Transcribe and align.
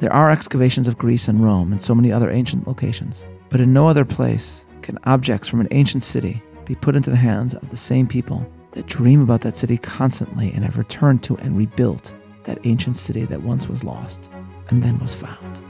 There 0.00 0.12
are 0.12 0.30
excavations 0.30 0.86
of 0.86 0.96
Greece 0.96 1.26
and 1.26 1.42
Rome 1.42 1.72
and 1.72 1.82
so 1.82 1.92
many 1.92 2.12
other 2.12 2.30
ancient 2.30 2.68
locations, 2.68 3.26
but 3.48 3.60
in 3.60 3.72
no 3.72 3.88
other 3.88 4.04
place 4.04 4.64
can 4.80 4.96
objects 5.02 5.48
from 5.48 5.60
an 5.60 5.66
ancient 5.72 6.04
city 6.04 6.40
be 6.66 6.76
put 6.76 6.94
into 6.94 7.10
the 7.10 7.16
hands 7.16 7.52
of 7.52 7.70
the 7.70 7.76
same 7.76 8.06
people 8.06 8.48
that 8.72 8.86
dream 8.86 9.20
about 9.20 9.40
that 9.40 9.56
city 9.56 9.76
constantly 9.76 10.52
and 10.52 10.64
have 10.64 10.78
returned 10.78 11.24
to 11.24 11.36
and 11.38 11.56
rebuilt 11.56 12.14
that 12.44 12.60
ancient 12.62 12.96
city 12.96 13.24
that 13.24 13.42
once 13.42 13.66
was 13.68 13.82
lost 13.82 14.30
and 14.68 14.84
then 14.84 15.00
was 15.00 15.16
found. 15.16 15.62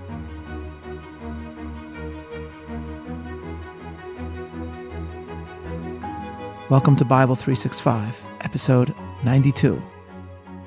Welcome 6.68 6.96
to 6.96 7.04
Bible 7.06 7.34
365, 7.34 8.22
episode 8.42 8.94
92 9.24 9.82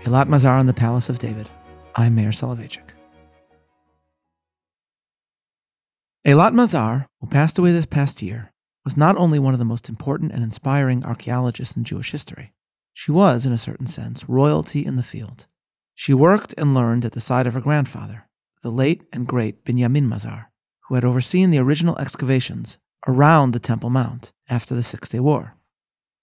Eilat 0.06 0.26
Mazar 0.26 0.60
in 0.60 0.66
the 0.66 0.74
Palace 0.74 1.10
of 1.10 1.20
David. 1.20 1.48
I'm 1.96 2.16
Meir 2.16 2.32
Soloveichik. 2.32 2.94
Eilat 6.24 6.54
Mazar, 6.54 7.08
who 7.20 7.26
passed 7.26 7.58
away 7.58 7.72
this 7.72 7.88
past 7.88 8.22
year, 8.22 8.54
was 8.86 8.96
not 8.96 9.18
only 9.18 9.40
one 9.40 9.54
of 9.54 9.60
the 9.60 9.66
most 9.66 9.90
important 9.90 10.32
and 10.32 10.44
inspiring 10.44 11.04
archaeologists 11.04 11.76
in 11.76 11.84
Jewish 11.84 12.12
history, 12.12 12.54
she 12.94 13.12
was, 13.12 13.48
in 13.48 13.54
a 13.54 13.58
certain 13.58 13.88
sense, 13.88 14.30
royalty 14.30 14.86
in 14.86 14.98
the 14.98 15.04
field. 15.04 15.48
She 15.96 16.14
worked 16.14 16.54
and 16.60 16.76
learned 16.76 17.06
at 17.06 17.14
the 17.14 17.20
side 17.20 17.48
of 17.48 17.56
her 17.56 17.60
grandfather, 17.60 18.28
the 18.62 18.70
late 18.70 19.04
and 19.12 19.26
great 19.26 19.66
Binyamin 19.66 20.08
Mazar, 20.08 20.52
who 20.88 20.94
had 20.94 21.04
overseen 21.04 21.50
the 21.50 21.58
original 21.58 21.98
excavations 21.98 22.78
around 23.08 23.54
the 23.54 23.60
Temple 23.60 23.90
Mount 23.90 24.32
after 24.48 24.76
the 24.76 24.84
Six 24.84 25.10
Day 25.10 25.20
War. 25.20 25.56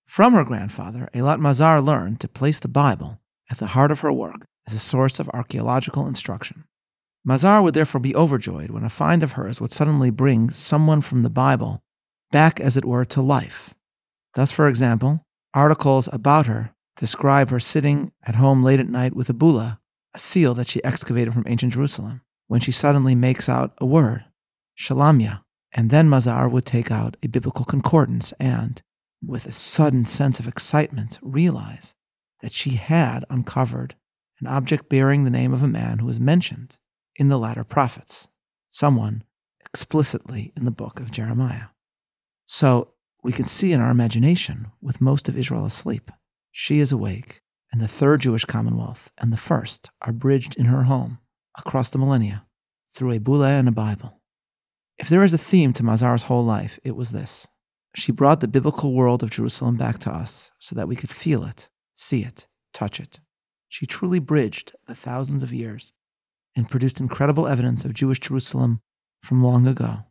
From 0.07 0.33
her 0.35 0.45
grandfather, 0.45 1.09
Eilat 1.13 1.41
Mazar 1.41 1.85
learned 1.85 2.21
to 2.21 2.29
place 2.29 2.61
the 2.61 2.69
Bible 2.69 3.19
at 3.51 3.59
the 3.59 3.69
heart 3.69 3.91
of 3.91 4.01
her 4.01 4.13
work 4.13 4.47
as 4.65 4.75
a 4.75 4.79
source 4.79 5.19
of 5.19 5.29
archaeological 5.31 6.07
instruction. 6.07 6.67
Mazar 7.29 7.63
would 7.63 7.75
therefore 7.75 8.01
be 8.01 8.17
overjoyed 8.17 8.71
when 8.71 8.85
a 8.85 8.89
find 8.89 9.23
of 9.23 9.33
hers 9.33 9.61
would 9.61 9.71
suddenly 9.71 10.09
bring 10.11 10.49
someone 10.49 11.03
from 11.03 11.23
the 11.23 11.29
Bible 11.29 11.83
back, 12.33 12.59
as 12.59 12.79
it 12.79 12.87
were, 12.87 13.05
to 13.05 13.21
life. 13.21 13.75
Thus, 14.33 14.51
for 14.51 14.67
example, 14.67 15.27
articles 15.53 16.09
about 16.11 16.47
her 16.47 16.71
describe 16.97 17.51
her 17.51 17.61
sitting 17.61 18.13
at 18.27 18.37
home 18.37 18.63
late 18.63 18.81
at 18.81 18.89
night 18.89 19.15
with 19.15 19.29
a 19.29 19.35
bulla, 19.35 19.79
a 20.15 20.19
seal 20.19 20.55
that 20.55 20.69
she 20.69 20.83
excavated 20.83 21.35
from 21.35 21.45
ancient 21.47 21.75
Jerusalem, 21.75 22.23
when 22.47 22.61
she 22.61 22.73
suddenly 22.73 23.15
makes 23.15 23.47
out 23.47 23.75
a 23.77 23.85
word, 23.85 24.25
shalamya, 24.79 25.43
and 25.73 25.91
then 25.91 26.09
Mazar 26.09 26.51
would 26.51 26.65
take 26.65 26.91
out 26.91 27.19
a 27.23 27.29
biblical 27.29 27.67
concordance 27.67 28.33
and, 28.41 28.81
with 29.23 29.45
a 29.45 29.53
sudden 29.53 30.07
sense 30.07 30.41
of 30.41 30.49
excitement, 30.49 31.19
realize 31.21 31.95
that 32.41 32.53
she 32.53 32.71
had 32.71 33.27
uncovered 33.29 33.97
an 34.41 34.47
object 34.47 34.89
bearing 34.89 35.25
the 35.25 35.31
name 35.31 35.53
of 35.53 35.63
a 35.63 35.69
man 35.69 35.99
who 35.99 36.07
was 36.07 36.19
mentioned 36.19 36.79
in 37.19 37.29
the 37.29 37.39
latter 37.39 37.65
prophets, 37.65 38.29
someone 38.71 39.25
explicitly 39.61 40.53
in 40.57 40.65
the 40.65 40.71
book 40.71 41.01
of 41.01 41.11
Jeremiah. 41.11 41.67
So 42.47 42.95
we 43.23 43.33
can 43.33 43.45
see 43.45 43.73
in 43.73 43.81
our 43.81 43.91
imagination, 43.91 44.69
with 44.81 45.01
most 45.01 45.29
of 45.29 45.37
Israel 45.37 45.67
asleep, 45.67 46.11
she 46.53 46.79
is 46.79 46.93
awake, 46.93 47.43
and 47.71 47.81
the 47.81 47.89
third 47.89 48.21
Jewish 48.23 48.45
commonwealth 48.45 49.13
and 49.19 49.33
the 49.33 49.37
first 49.37 49.91
are 50.01 50.13
bridged 50.13 50.57
in 50.57 50.67
her 50.67 50.85
home 50.85 51.19
across 51.59 51.91
the 51.91 51.99
millennia 51.99 52.47
through 52.95 53.13
a 53.13 53.21
Bulla 53.21 53.51
and 53.51 53.69
a 53.69 53.73
Bible. 53.73 54.21
If 54.97 55.09
there 55.09 55.25
is 55.25 55.35
a 55.35 55.39
theme 55.39 55.73
to 55.75 55.85
Mazar's 55.85 56.25
whole 56.25 56.45
life, 56.45 56.79
it 56.85 56.97
was 56.97 57.11
this 57.11 57.47
she 57.95 58.13
brought 58.13 58.41
the 58.41 58.49
biblical 58.49 58.95
world 58.95 59.23
of 59.23 59.31
Jerusalem 59.31 59.77
back 59.77 59.99
to 60.01 60.11
us 60.11 60.51
so 60.59 60.77
that 60.77 60.89
we 60.89 60.95
could 60.95 61.11
feel 61.11 61.45
it, 61.45 61.69
see 61.95 62.23
it, 62.23 62.47
touch 62.73 63.01
it. 63.01 63.19
She 63.69 63.87
truly 63.87 64.19
bridged 64.19 64.75
the 64.87 64.95
thousands 64.95 65.43
of 65.43 65.53
years 65.53 65.93
and 66.59 66.69
produced 66.69 66.99
incredible 66.99 67.47
evidence 67.47 67.85
of 67.85 67.95
Jewish 67.95 68.19
Jerusalem 68.19 68.81
from 69.23 69.45
long 69.45 69.69
ago. 69.69 70.05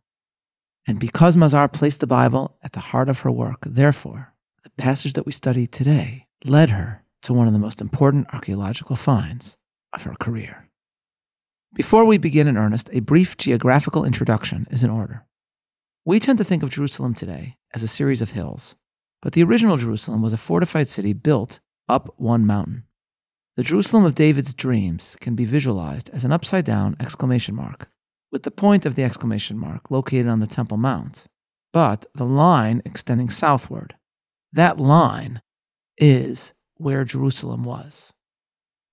And 0.88 0.98
because 0.98 1.36
Mazar 1.36 1.72
placed 1.72 2.00
the 2.00 2.08
Bible 2.08 2.58
at 2.64 2.72
the 2.72 2.80
heart 2.80 3.10
of 3.10 3.20
her 3.20 3.32
work, 3.32 3.66
therefore, 3.66 4.34
the 4.64 4.70
passage 4.70 5.12
that 5.14 5.26
we 5.26 5.34
study 5.34 5.68
today 5.68 6.28
led 6.46 6.70
her 6.70 7.04
to 7.24 7.34
one 7.34 7.48
of 7.48 7.54
the 7.54 7.60
most 7.60 7.82
important 7.82 8.34
archaeological 8.34 8.96
finds 8.96 9.58
of 9.92 10.04
her 10.04 10.16
career. 10.22 10.70
Before 11.74 12.06
we 12.06 12.18
begin 12.18 12.48
in 12.48 12.58
earnest, 12.58 12.90
a 12.94 13.02
brief 13.02 13.36
geographical 13.36 14.06
introduction 14.06 14.68
is 14.72 14.86
in 14.86 14.90
order. 14.90 15.26
We 16.06 16.18
tend 16.18 16.38
to 16.38 16.46
think 16.46 16.64
of 16.64 16.70
Jerusalem 16.70 17.14
today 17.14 17.58
as 17.74 17.84
a 17.84 17.90
series 17.90 18.22
of 18.22 18.32
hills, 18.32 18.76
but 19.22 19.34
the 19.34 19.44
original 19.44 19.76
Jerusalem 19.76 20.22
was 20.22 20.32
a 20.32 20.38
fortified 20.38 20.88
city 20.88 21.12
built 21.12 21.60
up 21.90 22.14
one 22.16 22.46
mountain. 22.46 22.87
The 23.58 23.64
Jerusalem 23.64 24.06
of 24.06 24.14
David's 24.14 24.54
dreams 24.54 25.18
can 25.20 25.34
be 25.34 25.44
visualized 25.44 26.12
as 26.12 26.24
an 26.24 26.32
upside 26.32 26.64
down 26.64 26.96
exclamation 27.00 27.56
mark, 27.56 27.90
with 28.32 28.44
the 28.44 28.52
point 28.52 28.86
of 28.86 28.94
the 28.94 29.04
exclamation 29.04 29.58
mark 29.58 29.90
located 29.90 30.28
on 30.28 30.40
the 30.40 30.46
Temple 30.46 30.78
Mount, 30.78 31.26
but 31.74 32.06
the 32.14 32.24
line 32.24 32.84
extending 32.86 33.30
southward. 33.30 33.96
That 34.54 34.78
line 34.78 35.42
is 35.98 36.54
where 36.76 37.04
Jerusalem 37.04 37.66
was. 37.66 38.14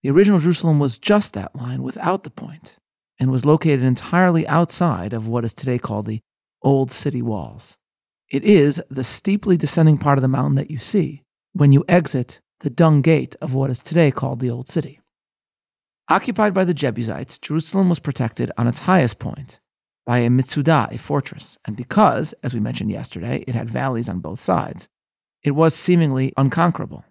The 0.03 0.09
original 0.09 0.39
Jerusalem 0.39 0.79
was 0.79 0.97
just 0.97 1.35
that 1.35 1.55
line 1.55 1.83
without 1.83 2.23
the 2.23 2.31
point 2.31 2.79
and 3.21 3.31
was 3.31 3.45
located 3.45 3.83
entirely 3.83 4.49
outside 4.49 5.13
of 5.13 5.29
what 5.29 5.45
is 5.45 5.53
today 5.53 5.77
called 5.79 6.07
the 6.07 6.23
old 6.63 6.91
city 6.91 7.21
walls. 7.21 7.77
It 8.31 8.45
is 8.45 8.83
the 8.89 9.05
steeply 9.05 9.59
descending 9.59 9.99
part 9.99 10.17
of 10.17 10.23
the 10.23 10.29
mountain 10.29 10.55
that 10.55 10.71
you 10.71 10.79
see 10.79 11.23
when 11.53 11.71
you 11.71 11.85
exit 11.87 12.41
the 12.65 12.71
dung 12.71 13.03
gate 13.03 13.37
of 13.43 13.53
what 13.53 13.71
is 13.71 13.83
today 13.83 14.11
called 14.11 14.41
the 14.41 14.49
Old 14.49 14.69
City. 14.69 14.99
Occupied 16.09 16.55
by 16.55 16.65
the 16.65 16.73
Jebusites, 16.73 17.39
Jerusalem 17.39 17.91
was 17.91 18.01
protected 18.01 18.51
on 18.57 18.67
its 18.67 18.81
highest 18.81 19.19
point 19.19 19.61
by 20.07 20.19
a 20.19 20.31
mitsudah, 20.31 20.91
a 20.91 20.97
fortress, 20.97 21.59
and 21.67 21.77
because, 21.77 22.33
as 22.43 22.55
we 22.55 22.61
mentioned 22.61 22.91
yesterday, 22.91 23.45
it 23.47 23.55
had 23.55 23.69
valleys 23.69 24.09
on 24.09 24.21
both 24.21 24.41
sides, 24.41 24.89
it 25.43 25.51
was 25.51 25.75
seemingly 25.75 26.33
unconquerable. 26.39 27.05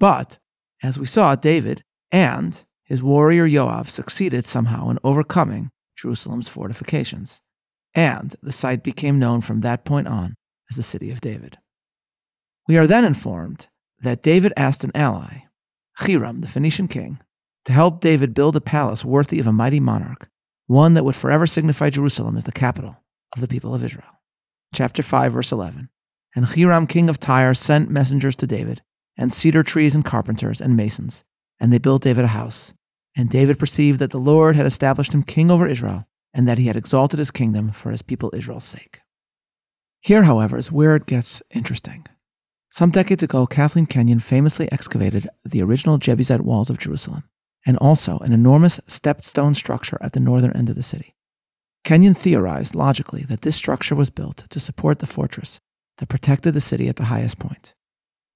But, 0.00 0.40
as 0.82 0.98
we 0.98 1.06
saw, 1.06 1.36
David 1.36 1.82
and 2.10 2.64
his 2.82 3.04
warrior 3.04 3.48
Joab 3.48 3.88
succeeded 3.88 4.44
somehow 4.44 4.90
in 4.90 4.98
overcoming 5.04 5.70
Jerusalem's 5.96 6.48
fortifications 6.48 7.40
and 7.94 8.34
the 8.42 8.50
site 8.50 8.82
became 8.82 9.20
known 9.20 9.42
from 9.42 9.60
that 9.60 9.84
point 9.84 10.08
on 10.08 10.34
as 10.68 10.76
the 10.76 10.82
City 10.82 11.12
of 11.12 11.20
David. 11.20 11.58
We 12.66 12.76
are 12.76 12.86
then 12.88 13.04
informed 13.04 13.68
that 14.02 14.22
David 14.22 14.52
asked 14.56 14.84
an 14.84 14.92
ally, 14.94 15.44
Hiram, 15.98 16.40
the 16.40 16.48
Phoenician 16.48 16.88
king, 16.88 17.20
to 17.64 17.72
help 17.72 18.00
David 18.00 18.34
build 18.34 18.56
a 18.56 18.60
palace 18.60 19.04
worthy 19.04 19.38
of 19.38 19.46
a 19.46 19.52
mighty 19.52 19.80
monarch, 19.80 20.28
one 20.66 20.94
that 20.94 21.04
would 21.04 21.16
forever 21.16 21.46
signify 21.46 21.90
Jerusalem 21.90 22.36
as 22.36 22.44
the 22.44 22.52
capital 22.52 22.96
of 23.34 23.40
the 23.40 23.48
people 23.48 23.74
of 23.74 23.84
Israel. 23.84 24.20
Chapter 24.74 25.02
5, 25.02 25.32
verse 25.32 25.52
11. 25.52 25.88
And 26.34 26.46
Hiram, 26.46 26.86
king 26.86 27.08
of 27.08 27.20
Tyre, 27.20 27.54
sent 27.54 27.90
messengers 27.90 28.34
to 28.36 28.46
David, 28.46 28.82
and 29.16 29.32
cedar 29.32 29.62
trees 29.62 29.94
and 29.94 30.04
carpenters 30.04 30.60
and 30.60 30.76
masons, 30.76 31.24
and 31.60 31.72
they 31.72 31.78
built 31.78 32.02
David 32.02 32.24
a 32.24 32.28
house. 32.28 32.74
And 33.14 33.28
David 33.28 33.58
perceived 33.58 33.98
that 33.98 34.10
the 34.10 34.18
Lord 34.18 34.56
had 34.56 34.66
established 34.66 35.14
him 35.14 35.22
king 35.22 35.50
over 35.50 35.66
Israel, 35.66 36.06
and 36.34 36.48
that 36.48 36.58
he 36.58 36.66
had 36.66 36.76
exalted 36.76 37.18
his 37.18 37.30
kingdom 37.30 37.70
for 37.70 37.90
his 37.90 38.02
people 38.02 38.30
Israel's 38.32 38.64
sake. 38.64 39.00
Here, 40.00 40.24
however, 40.24 40.58
is 40.58 40.72
where 40.72 40.96
it 40.96 41.06
gets 41.06 41.42
interesting. 41.50 42.06
Some 42.72 42.90
decades 42.90 43.22
ago, 43.22 43.46
Kathleen 43.46 43.84
Kenyon 43.84 44.20
famously 44.20 44.66
excavated 44.72 45.28
the 45.44 45.62
original 45.62 45.98
Jebusite 45.98 46.40
walls 46.40 46.70
of 46.70 46.78
Jerusalem 46.78 47.24
and 47.66 47.76
also 47.76 48.16
an 48.20 48.32
enormous 48.32 48.80
stepped 48.86 49.24
stone 49.24 49.52
structure 49.52 49.98
at 50.00 50.14
the 50.14 50.20
northern 50.20 50.56
end 50.56 50.70
of 50.70 50.76
the 50.76 50.82
city. 50.82 51.14
Kenyon 51.84 52.14
theorized 52.14 52.74
logically 52.74 53.24
that 53.24 53.42
this 53.42 53.56
structure 53.56 53.94
was 53.94 54.08
built 54.08 54.44
to 54.48 54.58
support 54.58 55.00
the 55.00 55.06
fortress 55.06 55.60
that 55.98 56.08
protected 56.08 56.54
the 56.54 56.62
city 56.62 56.88
at 56.88 56.96
the 56.96 57.04
highest 57.12 57.38
point. 57.38 57.74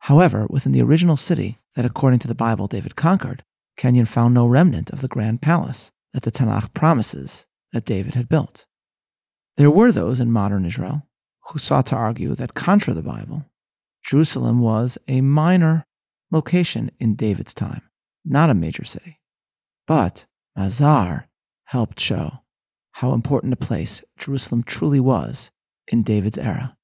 However, 0.00 0.46
within 0.50 0.72
the 0.72 0.82
original 0.82 1.16
city 1.16 1.56
that, 1.74 1.86
according 1.86 2.18
to 2.18 2.28
the 2.28 2.34
Bible, 2.34 2.66
David 2.66 2.94
conquered, 2.94 3.42
Kenyon 3.78 4.04
found 4.04 4.34
no 4.34 4.46
remnant 4.46 4.90
of 4.90 5.00
the 5.00 5.08
grand 5.08 5.40
palace 5.40 5.90
that 6.12 6.24
the 6.24 6.30
Tanakh 6.30 6.74
promises 6.74 7.46
that 7.72 7.86
David 7.86 8.14
had 8.14 8.28
built. 8.28 8.66
There 9.56 9.70
were 9.70 9.92
those 9.92 10.20
in 10.20 10.30
modern 10.30 10.66
Israel 10.66 11.08
who 11.46 11.58
sought 11.58 11.86
to 11.86 11.96
argue 11.96 12.34
that, 12.34 12.52
contra 12.52 12.92
the 12.92 13.02
Bible, 13.02 13.46
Jerusalem 14.06 14.60
was 14.60 14.98
a 15.08 15.20
minor 15.20 15.84
location 16.30 16.92
in 17.00 17.16
David's 17.16 17.52
time, 17.52 17.82
not 18.24 18.50
a 18.50 18.54
major 18.54 18.84
city. 18.84 19.20
But 19.86 20.26
Mazar 20.56 21.24
helped 21.64 21.98
show 21.98 22.42
how 22.92 23.12
important 23.12 23.52
a 23.52 23.56
place 23.56 24.02
Jerusalem 24.16 24.62
truly 24.62 25.00
was 25.00 25.50
in 25.88 26.04
David's 26.04 26.38
era. 26.38 26.76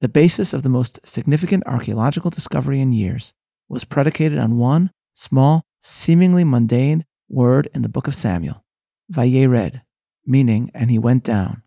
The 0.00 0.08
basis 0.08 0.52
of 0.52 0.64
the 0.64 0.68
most 0.68 0.98
significant 1.04 1.62
archaeological 1.64 2.30
discovery 2.30 2.80
in 2.80 2.92
years 2.92 3.32
was 3.68 3.84
predicated 3.84 4.38
on 4.38 4.58
one 4.58 4.90
small, 5.14 5.62
seemingly 5.80 6.42
mundane 6.42 7.04
word 7.28 7.68
in 7.72 7.82
the 7.82 7.88
book 7.88 8.08
of 8.08 8.16
Samuel, 8.16 8.64
Vayered, 9.12 9.82
meaning, 10.26 10.72
and 10.74 10.90
he 10.90 10.98
went 10.98 11.22
down. 11.22 11.62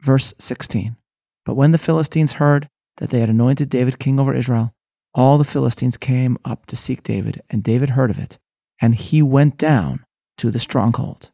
Verse 0.00 0.32
16. 0.38 0.96
But 1.44 1.56
when 1.56 1.72
the 1.72 1.78
Philistines 1.78 2.34
heard 2.34 2.70
that 2.98 3.10
they 3.10 3.20
had 3.20 3.30
anointed 3.30 3.68
David 3.68 3.98
king 3.98 4.20
over 4.20 4.34
Israel, 4.34 4.74
all 5.14 5.38
the 5.38 5.44
Philistines 5.44 5.96
came 5.96 6.36
up 6.44 6.66
to 6.66 6.76
seek 6.76 7.02
David, 7.02 7.42
and 7.50 7.62
David 7.62 7.90
heard 7.90 8.10
of 8.10 8.18
it, 8.18 8.38
and 8.80 8.94
he 8.94 9.22
went 9.22 9.56
down 9.56 10.04
to 10.36 10.50
the 10.50 10.58
stronghold. 10.58 11.30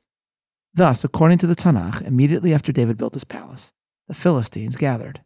Thus, 0.72 1.04
according 1.04 1.38
to 1.38 1.46
the 1.46 1.56
Tanakh, 1.56 2.02
immediately 2.02 2.54
after 2.54 2.72
David 2.72 2.96
built 2.96 3.14
his 3.14 3.24
palace, 3.24 3.72
the 4.08 4.14
Philistines 4.14 4.76
gathered. 4.76 5.22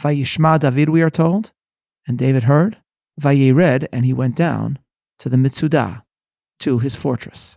Vayishma 0.00 0.58
David, 0.58 0.88
we 0.88 1.02
are 1.02 1.10
told, 1.10 1.52
and 2.06 2.18
David 2.18 2.44
heard. 2.44 2.78
Vayered, 3.20 3.86
and 3.92 4.04
he 4.04 4.12
went 4.12 4.34
down 4.34 4.78
to 5.20 5.28
the 5.28 5.36
Mitsudah, 5.36 6.02
to 6.60 6.78
his 6.80 6.96
fortress. 6.96 7.56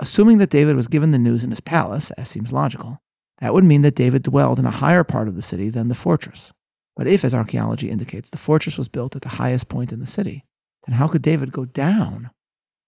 Assuming 0.00 0.38
that 0.38 0.50
David 0.50 0.76
was 0.76 0.88
given 0.88 1.10
the 1.10 1.18
news 1.18 1.44
in 1.44 1.50
his 1.50 1.60
palace, 1.60 2.10
as 2.12 2.28
seems 2.28 2.52
logical, 2.52 3.00
that 3.40 3.52
would 3.52 3.64
mean 3.64 3.82
that 3.82 3.96
David 3.96 4.22
dwelled 4.22 4.58
in 4.58 4.66
a 4.66 4.70
higher 4.70 5.04
part 5.04 5.28
of 5.28 5.34
the 5.34 5.42
city 5.42 5.68
than 5.68 5.88
the 5.88 5.94
fortress. 5.94 6.52
But 6.96 7.06
if, 7.06 7.24
as 7.24 7.34
archaeology 7.34 7.90
indicates, 7.90 8.30
the 8.30 8.38
fortress 8.38 8.78
was 8.78 8.88
built 8.88 9.16
at 9.16 9.22
the 9.22 9.30
highest 9.30 9.68
point 9.68 9.92
in 9.92 10.00
the 10.00 10.06
city, 10.06 10.44
then 10.86 10.96
how 10.96 11.08
could 11.08 11.22
David 11.22 11.52
go 11.52 11.64
down 11.64 12.30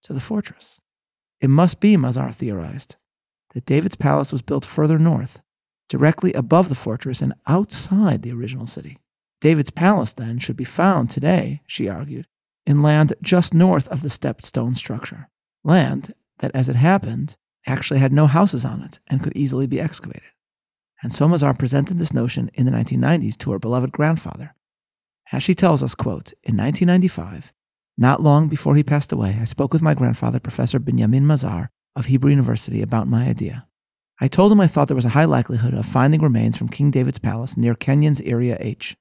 to 0.03 0.13
the 0.13 0.19
fortress? 0.21 0.79
It 1.41 1.49
must 1.49 1.79
be, 1.79 1.97
Mazar 1.97 2.33
theorized, 2.33 2.95
that 3.53 3.65
David's 3.65 3.95
palace 3.95 4.31
was 4.31 4.41
built 4.41 4.65
further 4.65 4.97
north, 4.97 5.41
directly 5.89 6.33
above 6.33 6.69
the 6.69 6.75
fortress 6.75 7.21
and 7.21 7.33
outside 7.47 8.21
the 8.21 8.31
original 8.31 8.67
city. 8.67 8.97
David's 9.41 9.69
palace, 9.69 10.13
then, 10.13 10.39
should 10.39 10.57
be 10.57 10.63
found 10.63 11.09
today, 11.09 11.61
she 11.67 11.87
argued, 11.87 12.27
in 12.65 12.81
land 12.81 13.13
just 13.21 13.53
north 13.53 13.87
of 13.89 14.01
the 14.01 14.09
stepped 14.09 14.45
stone 14.45 14.73
structure. 14.73 15.29
Land 15.63 16.13
that, 16.39 16.51
as 16.53 16.69
it 16.69 16.75
happened, 16.75 17.35
actually 17.65 17.99
had 17.99 18.13
no 18.13 18.27
houses 18.27 18.65
on 18.65 18.81
it 18.81 18.99
and 19.07 19.21
could 19.21 19.35
easily 19.35 19.67
be 19.67 19.79
excavated. 19.79 20.29
And 21.01 21.13
so 21.13 21.27
Mazar 21.27 21.57
presented 21.57 21.99
this 21.99 22.13
notion 22.13 22.49
in 22.53 22.65
the 22.65 22.71
1990s 22.71 23.37
to 23.39 23.51
her 23.51 23.59
beloved 23.59 23.91
grandfather. 23.91 24.55
As 25.31 25.43
she 25.43 25.53
tells 25.53 25.83
us, 25.83 25.93
quote, 25.93 26.33
in 26.43 26.57
1995, 26.57 27.53
not 27.97 28.21
long 28.21 28.47
before 28.47 28.75
he 28.75 28.83
passed 28.83 29.11
away, 29.11 29.37
I 29.41 29.45
spoke 29.45 29.73
with 29.73 29.81
my 29.81 29.93
grandfather, 29.93 30.39
Professor 30.39 30.79
Benjamin 30.79 31.25
Mazar, 31.25 31.69
of 31.95 32.05
Hebrew 32.05 32.29
University 32.29 32.81
about 32.81 33.07
my 33.07 33.27
idea. 33.27 33.67
I 34.19 34.27
told 34.27 34.51
him 34.51 34.59
I 34.59 34.67
thought 34.67 34.87
there 34.87 34.95
was 34.95 35.05
a 35.05 35.09
high 35.09 35.25
likelihood 35.25 35.73
of 35.73 35.85
finding 35.85 36.21
remains 36.21 36.57
from 36.57 36.69
King 36.69 36.91
David's 36.91 37.19
palace 37.19 37.57
near 37.57 37.75
Kenyon's 37.75 38.21
Area 38.21 38.57
H. 38.59 38.95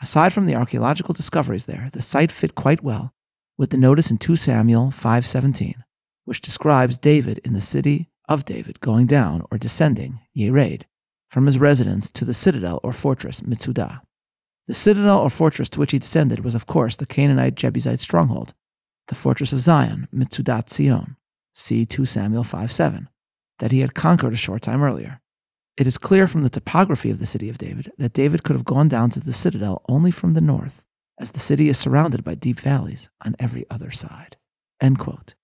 Aside 0.00 0.32
from 0.32 0.46
the 0.46 0.54
archaeological 0.54 1.14
discoveries 1.14 1.66
there, 1.66 1.90
the 1.92 2.02
site 2.02 2.32
fit 2.32 2.54
quite 2.54 2.82
well 2.82 3.12
with 3.56 3.70
the 3.70 3.76
notice 3.76 4.10
in 4.10 4.18
2 4.18 4.36
Samuel 4.36 4.90
5:17, 4.90 5.84
which 6.24 6.40
describes 6.40 6.98
David 6.98 7.38
in 7.44 7.52
the 7.52 7.60
city 7.60 8.10
of 8.28 8.44
David 8.44 8.80
going 8.80 9.06
down 9.06 9.44
or 9.50 9.58
descending, 9.58 10.20
Yered, 10.36 10.82
from 11.32 11.46
his 11.46 11.58
residence 11.58 12.10
to 12.10 12.24
the 12.24 12.34
citadel 12.34 12.78
or 12.84 12.92
fortress 12.92 13.40
Mitsudah. 13.40 14.02
The 14.68 14.74
citadel 14.74 15.18
or 15.18 15.30
fortress 15.30 15.70
to 15.70 15.80
which 15.80 15.92
he 15.92 15.98
descended 15.98 16.44
was, 16.44 16.54
of 16.54 16.66
course, 16.66 16.96
the 16.96 17.06
Canaanite 17.06 17.56
Jebusite 17.56 18.00
stronghold, 18.00 18.54
the 19.08 19.14
fortress 19.14 19.52
of 19.52 19.60
Zion, 19.60 20.06
Mitsudat 20.14 20.68
Zion 20.70 21.16
see 21.54 21.84
2 21.84 22.06
Samuel 22.06 22.44
5 22.44 22.70
7, 22.70 23.08
that 23.58 23.72
he 23.72 23.80
had 23.80 23.94
conquered 23.94 24.32
a 24.32 24.36
short 24.36 24.62
time 24.62 24.82
earlier. 24.82 25.20
It 25.76 25.86
is 25.86 25.98
clear 25.98 26.26
from 26.26 26.42
the 26.42 26.50
topography 26.50 27.10
of 27.10 27.18
the 27.18 27.26
city 27.26 27.48
of 27.48 27.58
David 27.58 27.92
that 27.98 28.12
David 28.12 28.42
could 28.42 28.56
have 28.56 28.64
gone 28.64 28.88
down 28.88 29.10
to 29.10 29.20
the 29.20 29.32
citadel 29.32 29.82
only 29.88 30.10
from 30.10 30.34
the 30.34 30.40
north, 30.40 30.82
as 31.18 31.30
the 31.30 31.40
city 31.40 31.68
is 31.68 31.78
surrounded 31.78 32.22
by 32.22 32.34
deep 32.34 32.60
valleys 32.60 33.08
on 33.24 33.36
every 33.38 33.64
other 33.70 33.90
side. 33.90 34.36
End 34.80 34.98
quote. 34.98 35.34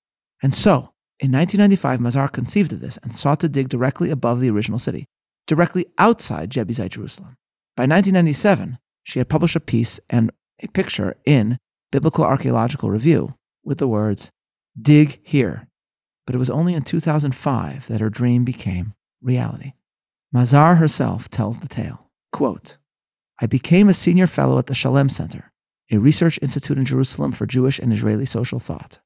And 0.43 0.55
so, 0.55 0.93
in 1.19 1.33
1995, 1.33 2.01
Mazar 2.01 2.31
conceived 2.31 2.73
of 2.73 2.81
this 2.81 2.99
and 3.03 3.13
sought 3.13 3.41
to 3.41 3.49
dig 3.49 3.69
directly 3.69 4.11
above 4.11 4.41
the 4.41 4.51
original 4.51 4.79
city, 4.79 5.07
directly 5.49 5.87
outside 5.99 6.51
Jebusite 6.51 6.93
Jerusalem. 6.93 7.37
By 7.77 7.83
1997, 7.83 8.79
she 9.03 9.19
had 9.19 9.29
published 9.29 9.57
a 9.57 9.61
piece 9.61 9.99
and 10.09 10.31
a 10.63 10.69
picture 10.69 11.17
in 11.25 11.59
Biblical 11.91 12.25
Archaeological 12.25 12.91
Review 12.91 13.35
with 13.65 13.79
the 13.79 13.89
words, 13.89 14.31
Dig 14.81 15.19
here, 15.25 15.67
but 16.27 16.35
it 16.35 16.39
was 16.39 16.51
only 16.51 16.75
in 16.75 16.83
2005 16.83 17.89
that 17.89 18.01
her 18.01 18.11
dream 18.11 18.45
became 18.45 18.95
reality. 19.23 19.73
Mazar 20.35 20.77
herself 20.77 21.31
tells 21.31 21.59
the 21.59 21.69
tale. 21.69 22.11
Quote, 22.33 22.77
I 23.41 23.47
became 23.47 23.89
a 23.89 23.95
senior 23.95 24.27
fellow 24.27 24.59
at 24.59 24.67
the 24.67 24.75
Shalem 24.75 25.09
Center, 25.09 25.53
a 25.91 25.99
research 25.99 26.39
institute 26.43 26.77
in 26.77 26.85
Jerusalem 26.85 27.33
for 27.33 27.47
Jewish 27.47 27.79
and 27.79 27.93
Israeli 27.93 28.27
social 28.27 28.59
thought. 28.59 28.99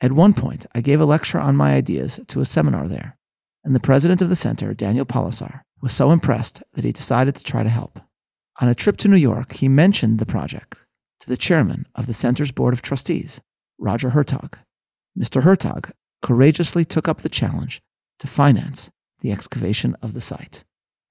At 0.00 0.12
one 0.12 0.34
point, 0.34 0.66
I 0.74 0.80
gave 0.80 1.00
a 1.00 1.06
lecture 1.06 1.38
on 1.38 1.56
my 1.56 1.74
ideas 1.74 2.18
to 2.26 2.40
a 2.40 2.44
seminar 2.44 2.88
there, 2.88 3.16
and 3.64 3.74
the 3.74 3.80
president 3.80 4.20
of 4.20 4.28
the 4.28 4.36
center, 4.36 4.74
Daniel 4.74 5.06
Polisar, 5.06 5.62
was 5.82 5.92
so 5.92 6.10
impressed 6.10 6.62
that 6.74 6.84
he 6.84 6.92
decided 6.92 7.34
to 7.36 7.44
try 7.44 7.62
to 7.62 7.68
help. 7.68 8.00
On 8.60 8.68
a 8.68 8.74
trip 8.74 8.96
to 8.98 9.08
New 9.08 9.16
York, 9.16 9.54
he 9.54 9.68
mentioned 9.68 10.18
the 10.18 10.26
project 10.26 10.76
to 11.20 11.28
the 11.28 11.36
chairman 11.36 11.86
of 11.94 12.06
the 12.06 12.14
center's 12.14 12.52
board 12.52 12.72
of 12.72 12.82
trustees, 12.82 13.40
Roger 13.78 14.10
Hertog. 14.10 14.54
Mr. 15.18 15.42
Hertog 15.42 15.92
courageously 16.22 16.84
took 16.84 17.08
up 17.08 17.18
the 17.18 17.28
challenge 17.28 17.80
to 18.18 18.26
finance 18.26 18.90
the 19.20 19.32
excavation 19.32 19.96
of 20.02 20.12
the 20.12 20.20
site. 20.20 20.64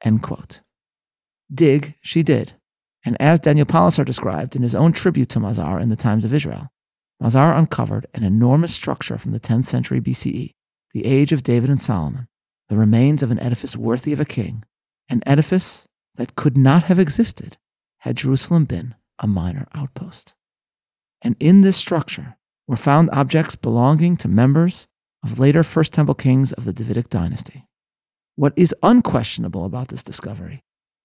End 0.04 0.24
quote. 0.24 0.62
Dig, 1.54 1.96
she 2.02 2.24
did. 2.24 2.54
And 3.06 3.16
as 3.22 3.40
Daniel 3.40 3.68
Polisar 3.68 4.04
described 4.04 4.56
in 4.56 4.64
his 4.64 4.74
own 4.74 4.92
tribute 4.92 5.30
to 5.30 5.40
Mazar 5.40 5.80
in 5.80 5.90
the 5.90 5.96
Times 5.96 6.26
of 6.26 6.34
Israel, 6.34 6.70
Mazar 7.22 7.58
uncovered 7.58 8.08
an 8.14 8.24
enormous 8.24 8.74
structure 8.74 9.18
from 9.18 9.32
the 9.32 9.40
10th 9.40 9.66
century 9.66 10.02
BCE, 10.02 10.52
the 10.94 11.06
age 11.06 11.32
of 11.32 11.44
David 11.44 11.70
and 11.70 11.80
Solomon, 11.80 12.28
the 12.70 12.78
remains 12.78 13.22
of 13.22 13.32
an 13.32 13.40
edifice 13.40 13.76
worthy 13.76 14.14
of 14.14 14.20
a 14.20 14.26
king, 14.26 14.64
an 15.10 15.22
edifice 15.26 15.86
that 16.16 16.36
could 16.36 16.58
not 16.58 16.84
have 16.84 17.00
existed 17.00 17.58
had 18.00 18.18
Jerusalem 18.18 18.66
been 18.66 18.96
a 19.20 19.28
minor 19.28 19.68
outpost. 19.74 20.34
And 21.22 21.36
in 21.40 21.62
this 21.62 21.78
structure 21.78 22.38
were 22.68 22.76
found 22.76 23.10
objects 23.12 23.56
belonging 23.56 24.18
to 24.18 24.28
members 24.28 24.88
of 25.24 25.40
later 25.40 25.64
First 25.64 25.94
Temple 25.94 26.16
kings 26.16 26.54
of 26.54 26.66
the 26.66 26.74
Davidic 26.74 27.10
dynasty. 27.10 27.66
What 28.36 28.54
is 28.56 28.76
unquestionable 28.84 29.66
about 29.66 29.88
this 29.88 30.04
discovery 30.04 30.64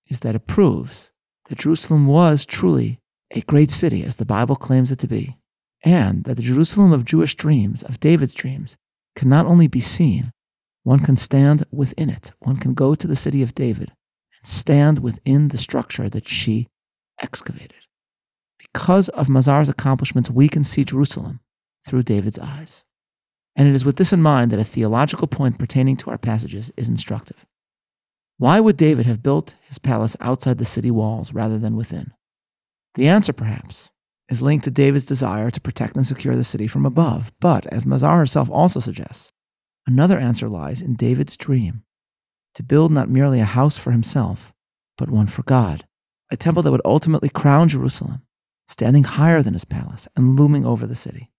is 0.08 0.20
that 0.20 0.34
it 0.34 0.46
proves 0.46 1.10
that 1.48 1.58
Jerusalem 1.58 2.06
was 2.06 2.44
truly 2.44 2.98
a 3.30 3.40
great 3.42 3.70
city 3.70 4.02
as 4.02 4.16
the 4.16 4.26
Bible 4.26 4.56
claims 4.56 4.90
it 4.90 4.98
to 5.00 5.06
be, 5.06 5.38
and 5.84 6.24
that 6.24 6.36
the 6.36 6.42
Jerusalem 6.42 6.92
of 6.92 7.04
Jewish 7.04 7.34
dreams, 7.36 7.82
of 7.82 8.00
David's 8.00 8.34
dreams, 8.34 8.76
can 9.14 9.28
not 9.28 9.46
only 9.46 9.68
be 9.68 9.80
seen, 9.80 10.32
one 10.82 11.00
can 11.00 11.16
stand 11.16 11.64
within 11.70 12.10
it. 12.10 12.32
One 12.40 12.56
can 12.56 12.74
go 12.74 12.94
to 12.94 13.06
the 13.06 13.16
city 13.16 13.42
of 13.42 13.54
David 13.54 13.92
and 14.40 14.46
stand 14.50 15.00
within 15.00 15.48
the 15.48 15.58
structure 15.58 16.08
that 16.08 16.26
she 16.26 16.68
excavated. 17.20 17.74
Because 18.58 19.08
of 19.10 19.28
Mazar's 19.28 19.68
accomplishments, 19.68 20.30
we 20.30 20.48
can 20.48 20.64
see 20.64 20.84
Jerusalem 20.84 21.40
through 21.86 22.02
David's 22.02 22.38
eyes. 22.38 22.84
And 23.56 23.68
it 23.68 23.74
is 23.74 23.84
with 23.84 23.96
this 23.96 24.12
in 24.12 24.22
mind 24.22 24.50
that 24.50 24.60
a 24.60 24.64
theological 24.64 25.26
point 25.26 25.58
pertaining 25.58 25.96
to 25.98 26.10
our 26.10 26.18
passages 26.18 26.72
is 26.76 26.88
instructive. 26.88 27.44
Why 28.38 28.60
would 28.60 28.76
David 28.76 29.06
have 29.06 29.22
built 29.22 29.56
his 29.68 29.78
palace 29.78 30.16
outside 30.20 30.58
the 30.58 30.64
city 30.64 30.90
walls 30.90 31.34
rather 31.34 31.58
than 31.58 31.76
within? 31.76 32.12
The 32.94 33.08
answer, 33.08 33.32
perhaps, 33.32 33.90
is 34.30 34.40
linked 34.40 34.64
to 34.64 34.70
David's 34.70 35.04
desire 35.04 35.50
to 35.50 35.60
protect 35.60 35.96
and 35.96 36.06
secure 36.06 36.37
the 36.37 36.44
city 36.44 36.66
from 36.66 36.87
above. 36.87 37.32
But, 37.40 37.66
as 37.66 37.84
Mazar 37.84 38.16
herself 38.16 38.49
also 38.50 38.80
suggests, 38.80 39.32
another 39.87 40.18
answer 40.18 40.49
lies 40.49 40.82
in 40.82 40.94
David's 40.94 41.37
dream 41.37 41.84
to 42.54 42.62
build 42.62 42.92
not 42.92 43.08
merely 43.08 43.40
a 43.40 43.44
house 43.44 43.78
for 43.78 43.92
himself, 43.92 44.52
but 44.99 45.10
one 45.10 45.26
for 45.26 45.42
God, 45.42 45.84
a 46.30 46.37
temple 46.37 46.62
that 46.62 46.72
would 46.72 46.82
ultimately 46.84 47.28
crown 47.28 47.68
Jerusalem, 47.68 48.22
standing 48.68 49.04
higher 49.04 49.42
than 49.42 49.54
his 49.54 49.64
palace 49.64 50.08
and 50.16 50.38
looming 50.38 50.66
over 50.66 50.87
the 50.87 50.94
city 50.94 51.30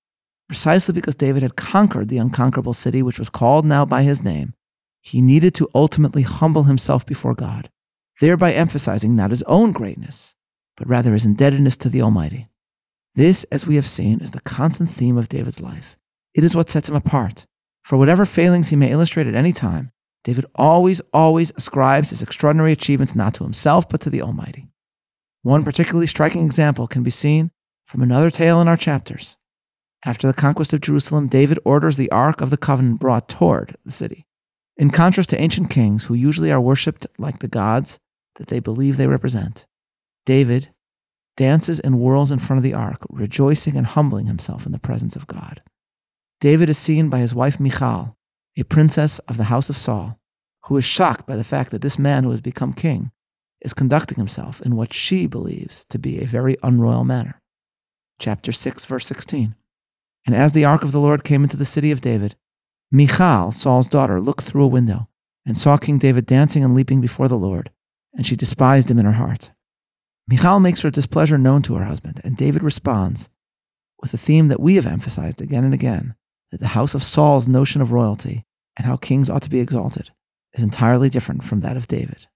precisely 0.51 0.93
because 0.93 1.15
David 1.15 1.43
had 1.43 1.55
conquered 1.55 2.10
the 2.10 2.17
unconquerable 2.17 2.74
city 2.74 3.01
which 3.01 3.17
was 3.17 3.29
called 3.29 3.65
now 3.65 3.86
by 3.86 4.03
his 4.03 4.21
name, 4.21 4.53
he 5.00 5.21
needed 5.21 5.55
to 5.55 5.69
ultimately 5.74 6.24
humble 6.24 6.63
himself 6.63 7.05
before 7.05 7.33
God, 7.33 7.69
thereby 8.19 8.51
emphasizing 8.51 9.15
not 9.15 9.29
his 9.29 9.43
own 9.43 9.71
greatness, 9.71 10.36
but 10.75 10.89
rather 10.89 11.13
his 11.13 11.24
indebtedness 11.24 11.77
to 11.77 11.88
the 11.88 12.01
Almighty. 12.01 12.50
This, 13.15 13.45
as 13.45 13.65
we 13.65 13.75
have 13.75 13.88
seen, 13.88 14.19
is 14.19 14.31
the 14.31 14.41
constant 14.41 14.91
theme 14.91 15.17
of 15.17 15.29
David's 15.29 15.62
life. 15.62 15.95
It 16.33 16.43
is 16.43 16.53
what 16.53 16.69
sets 16.69 16.89
him 16.89 16.95
apart. 16.95 17.45
For 17.83 17.97
whatever 17.97 18.25
failings 18.25 18.69
he 18.69 18.75
may 18.75 18.91
illustrate 18.91 19.27
at 19.27 19.35
any 19.35 19.53
time, 19.53 19.91
David 20.23 20.45
always, 20.55 21.01
always 21.13 21.51
ascribes 21.55 22.11
his 22.11 22.21
extraordinary 22.21 22.71
achievements 22.71 23.15
not 23.15 23.33
to 23.35 23.43
himself, 23.43 23.89
but 23.89 24.01
to 24.01 24.09
the 24.09 24.21
Almighty. 24.21 24.67
One 25.41 25.63
particularly 25.63 26.07
striking 26.07 26.45
example 26.45 26.88
can 26.88 27.01
be 27.01 27.09
seen 27.09 27.51
from 27.85 28.01
another 28.01 28.29
tale 28.29 28.61
in 28.61 28.67
our 28.67 28.77
chapters. 28.77 29.38
After 30.05 30.27
the 30.27 30.33
conquest 30.33 30.73
of 30.73 30.81
Jerusalem, 30.81 31.27
David 31.27 31.59
orders 31.65 31.97
the 31.97 32.11
Ark 32.11 32.41
of 32.41 32.50
the 32.50 32.57
Covenant 32.57 33.00
brought 33.00 33.27
toward 33.27 33.75
the 33.83 33.91
city. 33.91 34.25
In 34.77 34.89
contrast 34.89 35.29
to 35.31 35.41
ancient 35.41 35.69
kings 35.69 36.05
who 36.05 36.13
usually 36.13 36.51
are 36.51 36.61
worshipped 36.61 37.05
like 37.17 37.39
the 37.39 37.47
gods 37.47 38.00
that 38.38 38.47
they 38.47 38.59
believe 38.59 38.97
they 38.97 39.07
represent, 39.07 39.65
David 40.25 40.69
dances 41.38 41.79
and 41.79 41.95
whirls 41.95 42.31
in 42.31 42.39
front 42.39 42.57
of 42.57 42.63
the 42.63 42.73
ark, 42.73 43.05
rejoicing 43.09 43.75
and 43.75 43.88
humbling 43.88 44.27
himself 44.27 44.65
in 44.65 44.71
the 44.71 44.79
presence 44.79 45.15
of 45.15 45.27
God. 45.27 45.61
David 46.41 46.69
is 46.69 46.77
seen 46.79 47.07
by 47.07 47.19
his 47.19 47.36
wife 47.36 47.60
Michal, 47.60 48.17
a 48.57 48.63
princess 48.63 49.19
of 49.19 49.38
the 49.38 49.45
house 49.45 49.69
of 49.69 49.77
Saul, 49.77 50.19
who 50.65 50.75
is 50.75 50.83
shocked 50.83 51.27
by 51.27 51.36
the 51.36 51.43
fact 51.43 51.69
that 51.69 51.83
this 51.83 52.00
man 52.00 52.24
who 52.24 52.31
has 52.31 52.41
become 52.41 52.74
king 52.74 53.12
is 53.62 53.75
conducting 53.75 54.17
himself 54.17 54.60
in 54.60 54.75
what 54.75 54.91
she 54.91 55.27
believes 55.27 55.86
to 55.86 56.00
be 56.00 56.19
a 56.19 56.25
very 56.25 56.57
unroyal 56.63 57.03
manner. 57.03 57.39
Chapter 58.19 58.51
6, 58.51 58.86
verse 58.86 59.05
16. 59.05 59.53
And 60.25 60.36
as 60.36 60.53
the 60.53 60.65
ark 60.65 60.81
of 60.81 60.91
the 60.91 61.00
Lord 61.00 61.24
came 61.24 61.43
into 61.43 61.57
the 61.57 61.63
city 61.63 61.91
of 61.91 62.01
David, 62.01 62.36
Michal, 62.91 63.51
Saul's 63.51 63.88
daughter, 63.88 64.19
looked 64.19 64.41
through 64.41 64.63
a 64.63 64.67
window 64.67 65.10
and 65.45 65.55
saw 65.55 65.77
King 65.77 66.00
David 66.00 66.25
dancing 66.25 66.63
and 66.63 66.74
leaping 66.74 67.01
before 67.01 67.27
the 67.27 67.38
Lord, 67.38 67.69
and 68.15 68.25
she 68.25 68.36
despised 68.36 68.89
him 68.89 68.98
in 68.98 69.05
her 69.05 69.12
heart. 69.12 69.51
Michal 70.27 70.60
makes 70.60 70.81
her 70.81 70.89
displeasure 70.89 71.38
known 71.38 71.62
to 71.62 71.75
her 71.75 71.86
husband, 71.86 72.19
and 72.24 72.36
David 72.36 72.63
responds 72.63 73.29
with 74.01 74.12
a 74.15 74.17
theme 74.17 74.48
that 74.48 74.60
we 74.60 74.74
have 74.75 74.88
emphasized 74.88 75.39
again 75.39 75.63
and 75.63 75.75
again 75.75 76.15
that 76.51 76.60
the 76.60 76.67
house 76.67 76.93
of 76.93 77.03
Saul's 77.03 77.48
notion 77.48 77.81
of 77.81 77.91
royalty 77.91 78.43
and 78.77 78.86
how 78.86 78.98
kings 78.98 79.29
ought 79.29 79.41
to 79.43 79.50
be 79.50 79.60
exalted 79.60 80.12
is 80.53 80.63
entirely 80.63 81.10
different 81.10 81.43
from 81.43 81.62
that 81.62 81.77
of 81.77 81.88
David. 81.88 82.27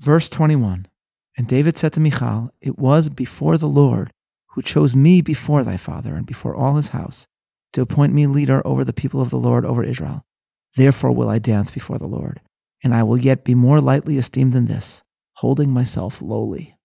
Verse 0.00 0.28
21 0.28 0.88
And 1.36 1.46
David 1.46 1.76
said 1.76 1.92
to 1.94 2.00
Michal, 2.00 2.50
It 2.60 2.78
was 2.78 3.08
before 3.08 3.58
the 3.58 3.68
Lord 3.68 4.10
who 4.54 4.62
chose 4.62 4.96
me 4.96 5.20
before 5.20 5.62
thy 5.62 5.76
father 5.76 6.14
and 6.14 6.26
before 6.26 6.54
all 6.54 6.76
his 6.76 6.88
house 6.88 7.26
to 7.72 7.82
appoint 7.82 8.12
me 8.12 8.26
leader 8.26 8.66
over 8.66 8.84
the 8.84 8.92
people 8.92 9.20
of 9.20 9.30
the 9.30 9.38
Lord 9.38 9.64
over 9.64 9.84
Israel. 9.84 10.24
Therefore 10.76 11.12
will 11.12 11.28
I 11.28 11.38
dance 11.38 11.70
before 11.70 11.98
the 11.98 12.06
Lord, 12.06 12.40
and 12.82 12.94
I 12.94 13.02
will 13.02 13.18
yet 13.18 13.44
be 13.44 13.54
more 13.54 13.80
lightly 13.80 14.18
esteemed 14.18 14.52
than 14.52 14.66
this, 14.66 15.02
holding 15.34 15.70
myself 15.70 16.20
lowly. 16.20 16.76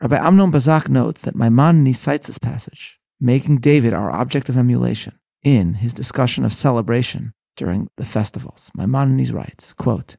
Rabbi 0.00 0.16
Amnon 0.16 0.50
Bazak 0.50 0.88
notes 0.88 1.22
that 1.22 1.36
Maimonides 1.36 1.98
cites 1.98 2.26
this 2.26 2.38
passage, 2.38 2.98
making 3.20 3.58
David 3.58 3.92
our 3.92 4.10
object 4.10 4.48
of 4.48 4.56
emulation, 4.56 5.19
in 5.42 5.74
his 5.74 5.94
discussion 5.94 6.44
of 6.44 6.52
celebration 6.52 7.32
during 7.56 7.88
the 7.96 8.04
festivals. 8.04 8.70
Maimonides 8.74 9.32
writes, 9.32 9.72
quote, 9.72 10.16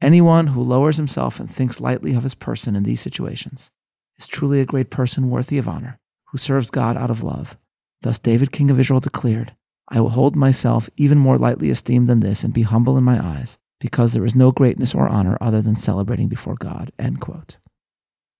Anyone 0.00 0.48
who 0.48 0.62
lowers 0.62 0.98
himself 0.98 1.40
and 1.40 1.50
thinks 1.50 1.80
lightly 1.80 2.14
of 2.14 2.22
his 2.22 2.34
person 2.34 2.76
in 2.76 2.82
these 2.82 3.00
situations 3.00 3.70
is 4.18 4.26
truly 4.26 4.60
a 4.60 4.66
great 4.66 4.90
person 4.90 5.30
worthy 5.30 5.58
of 5.58 5.68
honor, 5.68 5.98
who 6.26 6.38
serves 6.38 6.70
God 6.70 6.96
out 6.96 7.10
of 7.10 7.22
love. 7.22 7.56
Thus 8.02 8.18
David, 8.18 8.52
king 8.52 8.70
of 8.70 8.78
Israel, 8.78 9.00
declared, 9.00 9.54
I 9.88 10.00
will 10.00 10.10
hold 10.10 10.36
myself 10.36 10.90
even 10.96 11.18
more 11.18 11.38
lightly 11.38 11.70
esteemed 11.70 12.08
than 12.08 12.20
this 12.20 12.44
and 12.44 12.52
be 12.52 12.62
humble 12.62 12.98
in 12.98 13.04
my 13.04 13.24
eyes, 13.24 13.58
because 13.80 14.12
there 14.12 14.24
is 14.24 14.34
no 14.34 14.52
greatness 14.52 14.94
or 14.94 15.08
honor 15.08 15.38
other 15.40 15.62
than 15.62 15.74
celebrating 15.74 16.28
before 16.28 16.56
God. 16.56 16.92
End 16.98 17.20
quote. 17.20 17.56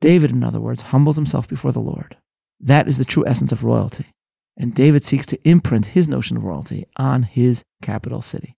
David, 0.01 0.31
in 0.31 0.45
other 0.45 0.61
words, 0.61 0.83
humbles 0.83 1.17
himself 1.17 1.49
before 1.49 1.73
the 1.73 1.81
Lord. 1.81 2.17
That 2.61 2.89
is 2.89 2.99
the 2.99 3.05
true 3.05 3.25
essence 3.27 3.53
of 3.53 3.65
royalty. 3.65 4.07
And 4.57 4.75
David 4.75 5.03
seeks 5.03 5.27
to 5.27 5.49
imprint 5.49 5.87
his 5.87 6.09
notion 6.09 6.37
of 6.37 6.45
royalty 6.45 6.87
on 6.97 7.25
his 7.25 7.63
capital 7.83 8.23
city. 8.23 8.57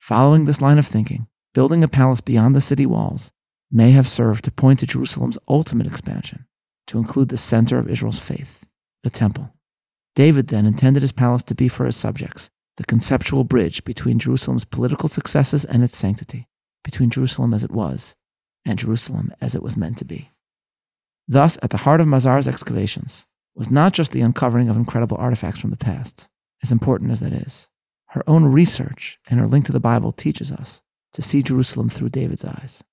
Following 0.00 0.44
this 0.44 0.62
line 0.62 0.78
of 0.78 0.86
thinking, 0.86 1.26
building 1.52 1.82
a 1.82 1.88
palace 1.88 2.20
beyond 2.20 2.56
the 2.56 2.60
city 2.60 2.86
walls 2.86 3.32
may 3.70 3.90
have 3.90 4.08
served 4.08 4.44
to 4.44 4.50
point 4.50 4.78
to 4.80 4.86
Jerusalem's 4.86 5.38
ultimate 5.48 5.86
expansion, 5.86 6.46
to 6.86 6.98
include 6.98 7.28
the 7.28 7.36
center 7.36 7.78
of 7.78 7.90
Israel's 7.90 8.18
faith, 8.18 8.64
the 9.02 9.10
temple. 9.10 9.52
David 10.14 10.48
then 10.48 10.64
intended 10.64 11.02
his 11.02 11.12
palace 11.12 11.42
to 11.44 11.54
be 11.54 11.68
for 11.68 11.84
his 11.84 11.96
subjects 11.96 12.50
the 12.76 12.84
conceptual 12.84 13.42
bridge 13.42 13.84
between 13.84 14.18
Jerusalem's 14.18 14.64
political 14.64 15.08
successes 15.08 15.64
and 15.64 15.82
its 15.82 15.96
sanctity, 15.96 16.46
between 16.84 17.10
Jerusalem 17.10 17.54
as 17.54 17.64
it 17.64 17.70
was 17.70 18.14
and 18.64 18.78
Jerusalem 18.78 19.32
as 19.40 19.54
it 19.54 19.62
was 19.62 19.76
meant 19.76 19.96
to 19.98 20.04
be. 20.04 20.30
Thus, 21.26 21.58
at 21.62 21.70
the 21.70 21.78
heart 21.78 22.00
of 22.00 22.06
Mazar's 22.06 22.46
excavations 22.46 23.26
was 23.56 23.70
not 23.70 23.92
just 23.92 24.12
the 24.12 24.20
uncovering 24.20 24.68
of 24.68 24.76
incredible 24.76 25.16
artifacts 25.16 25.58
from 25.58 25.70
the 25.70 25.76
past, 25.76 26.28
as 26.62 26.70
important 26.70 27.10
as 27.10 27.20
that 27.20 27.32
is. 27.32 27.68
Her 28.10 28.22
own 28.28 28.44
research 28.44 29.18
and 29.28 29.40
her 29.40 29.46
link 29.46 29.64
to 29.66 29.72
the 29.72 29.80
Bible 29.80 30.12
teaches 30.12 30.52
us 30.52 30.82
to 31.12 31.22
see 31.22 31.42
Jerusalem 31.42 31.88
through 31.88 32.10
David's 32.10 32.44
eyes. 32.44 32.84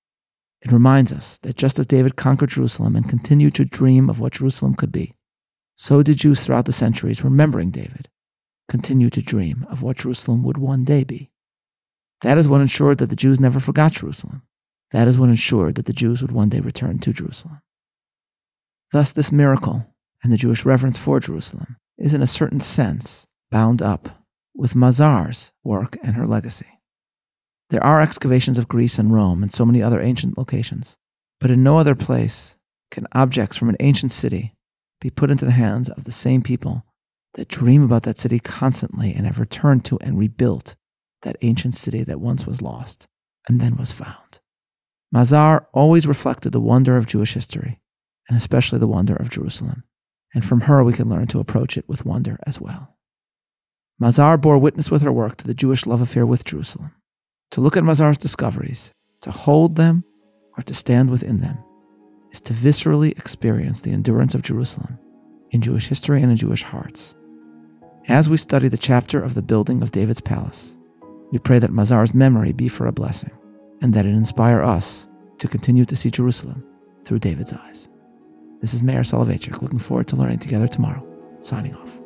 It 0.62 0.72
reminds 0.72 1.12
us 1.12 1.38
that 1.42 1.56
just 1.56 1.78
as 1.78 1.86
David 1.86 2.16
conquered 2.16 2.50
Jerusalem 2.50 2.96
and 2.96 3.08
continued 3.08 3.54
to 3.56 3.66
dream 3.66 4.08
of 4.08 4.18
what 4.18 4.32
Jerusalem 4.32 4.74
could 4.74 4.90
be, 4.90 5.14
so 5.76 6.02
did 6.02 6.18
Jews 6.18 6.40
throughout 6.40 6.64
the 6.64 6.72
centuries, 6.72 7.22
remembering 7.22 7.70
David, 7.70 8.08
continue 8.68 9.10
to 9.10 9.20
dream 9.20 9.66
of 9.68 9.82
what 9.82 9.98
Jerusalem 9.98 10.42
would 10.44 10.56
one 10.56 10.84
day 10.84 11.04
be. 11.04 11.30
That 12.22 12.38
is 12.38 12.48
what 12.48 12.62
ensured 12.62 12.98
that 12.98 13.10
the 13.10 13.16
Jews 13.16 13.38
never 13.38 13.60
forgot 13.60 13.92
Jerusalem. 13.92 14.42
That 14.92 15.08
is 15.08 15.18
what 15.18 15.28
ensured 15.28 15.74
that 15.74 15.84
the 15.84 15.92
Jews 15.92 16.22
would 16.22 16.30
one 16.30 16.48
day 16.48 16.60
return 16.60 16.98
to 17.00 17.12
Jerusalem. 17.12 17.60
Thus, 18.92 19.12
this 19.12 19.32
miracle 19.32 19.86
and 20.24 20.32
the 20.32 20.38
Jewish 20.38 20.64
reverence 20.64 20.98
for 20.98 21.20
Jerusalem 21.20 21.76
is, 21.98 22.14
in 22.14 22.22
a 22.22 22.26
certain 22.26 22.58
sense, 22.58 23.26
bound 23.50 23.82
up 23.82 24.24
with 24.56 24.74
Mazar's 24.74 25.52
work 25.62 25.98
and 26.02 26.16
her 26.16 26.26
legacy. 26.26 26.80
There 27.70 27.84
are 27.84 28.00
excavations 28.00 28.58
of 28.58 28.66
Greece 28.66 28.98
and 28.98 29.12
Rome 29.12 29.42
and 29.42 29.52
so 29.52 29.64
many 29.66 29.82
other 29.82 30.00
ancient 30.00 30.38
locations, 30.38 30.96
but 31.40 31.50
in 31.50 31.62
no 31.62 31.78
other 31.78 31.94
place 31.94 32.56
can 32.90 33.06
objects 33.12 33.56
from 33.56 33.68
an 33.68 33.76
ancient 33.80 34.12
city 34.12 34.54
be 35.00 35.10
put 35.10 35.30
into 35.30 35.44
the 35.44 35.50
hands 35.50 35.90
of 35.90 36.04
the 36.04 36.12
same 36.12 36.42
people 36.42 36.84
that 37.34 37.48
dream 37.48 37.82
about 37.82 38.04
that 38.04 38.18
city 38.18 38.38
constantly 38.38 39.12
and 39.12 39.26
have 39.26 39.38
returned 39.38 39.84
to 39.84 39.98
and 40.00 40.18
rebuilt 40.18 40.74
that 41.22 41.36
ancient 41.42 41.74
city 41.74 42.02
that 42.02 42.20
once 42.20 42.46
was 42.46 42.62
lost 42.62 43.06
and 43.48 43.60
then 43.60 43.76
was 43.76 43.92
found. 43.92 44.40
Mazar 45.14 45.66
always 45.74 46.06
reflected 46.06 46.52
the 46.52 46.60
wonder 46.60 46.96
of 46.96 47.06
Jewish 47.06 47.34
history, 47.34 47.80
and 48.28 48.36
especially 48.36 48.78
the 48.78 48.86
wonder 48.86 49.14
of 49.14 49.28
Jerusalem. 49.28 49.84
And 50.34 50.44
from 50.44 50.62
her, 50.62 50.82
we 50.82 50.92
can 50.92 51.08
learn 51.08 51.28
to 51.28 51.38
approach 51.38 51.78
it 51.78 51.88
with 51.88 52.04
wonder 52.04 52.38
as 52.44 52.60
well. 52.60 52.96
Mazar 54.02 54.40
bore 54.40 54.58
witness 54.58 54.90
with 54.90 55.02
her 55.02 55.12
work 55.12 55.36
to 55.36 55.46
the 55.46 55.54
Jewish 55.54 55.86
love 55.86 56.00
affair 56.00 56.26
with 56.26 56.44
Jerusalem. 56.44 56.92
To 57.52 57.60
look 57.60 57.76
at 57.76 57.84
Mazar's 57.84 58.18
discoveries, 58.18 58.92
to 59.20 59.30
hold 59.30 59.76
them, 59.76 60.04
or 60.56 60.64
to 60.64 60.74
stand 60.74 61.10
within 61.10 61.40
them, 61.40 61.58
is 62.32 62.40
to 62.42 62.52
viscerally 62.52 63.12
experience 63.12 63.80
the 63.80 63.92
endurance 63.92 64.34
of 64.34 64.42
Jerusalem 64.42 64.98
in 65.50 65.60
Jewish 65.60 65.86
history 65.86 66.20
and 66.20 66.32
in 66.32 66.36
Jewish 66.36 66.64
hearts. 66.64 67.14
As 68.08 68.28
we 68.28 68.36
study 68.36 68.66
the 68.66 68.76
chapter 68.76 69.22
of 69.22 69.34
the 69.34 69.42
building 69.42 69.82
of 69.82 69.92
David's 69.92 70.20
palace, 70.20 70.76
we 71.30 71.38
pray 71.38 71.60
that 71.60 71.70
Mazar's 71.70 72.12
memory 72.12 72.52
be 72.52 72.68
for 72.68 72.86
a 72.86 72.92
blessing 72.92 73.30
and 73.80 73.94
that 73.94 74.04
it 74.04 74.10
inspire 74.10 74.62
us 74.62 75.06
to 75.38 75.48
continue 75.48 75.84
to 75.84 75.96
see 75.96 76.10
Jerusalem 76.10 76.64
through 77.04 77.20
David's 77.20 77.52
eyes. 77.52 77.88
This 78.60 78.72
is 78.72 78.82
Meir 78.82 79.00
Soloveichik, 79.00 79.60
looking 79.60 79.78
forward 79.78 80.08
to 80.08 80.16
learning 80.16 80.38
together 80.38 80.66
tomorrow. 80.66 81.06
Signing 81.42 81.74
off. 81.74 82.03